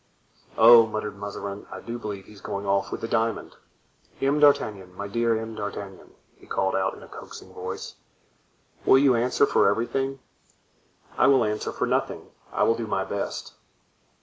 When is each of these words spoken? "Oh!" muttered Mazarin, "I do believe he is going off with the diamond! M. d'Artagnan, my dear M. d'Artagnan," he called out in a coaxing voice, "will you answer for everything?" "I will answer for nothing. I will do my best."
"Oh!" 0.57 0.87
muttered 0.87 1.15
Mazarin, 1.19 1.67
"I 1.71 1.79
do 1.79 1.99
believe 1.99 2.25
he 2.25 2.33
is 2.33 2.41
going 2.41 2.65
off 2.65 2.91
with 2.91 3.01
the 3.01 3.07
diamond! 3.07 3.55
M. 4.19 4.39
d'Artagnan, 4.39 4.95
my 4.97 5.07
dear 5.07 5.37
M. 5.39 5.53
d'Artagnan," 5.53 6.15
he 6.35 6.47
called 6.47 6.75
out 6.75 6.95
in 6.95 7.03
a 7.03 7.07
coaxing 7.07 7.53
voice, 7.53 7.97
"will 8.83 8.97
you 8.97 9.13
answer 9.13 9.45
for 9.45 9.69
everything?" 9.69 10.17
"I 11.19 11.27
will 11.27 11.45
answer 11.45 11.71
for 11.71 11.85
nothing. 11.85 12.31
I 12.51 12.63
will 12.63 12.73
do 12.73 12.87
my 12.87 13.03
best." 13.03 13.53